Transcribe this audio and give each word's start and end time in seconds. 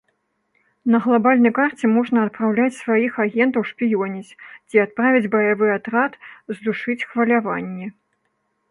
На 0.93 1.01
глабальнай 1.03 1.53
карце 1.57 1.85
можна 1.97 2.17
адпраўляць 2.29 2.73
сваіх 2.79 3.13
агентаў 3.27 3.67
шпіёніць 3.71 4.35
ці 4.67 4.75
адправіць 4.87 5.31
баявы 5.37 5.67
атрад 5.79 6.21
здушыць 6.57 7.03
хваляванні. 7.09 7.87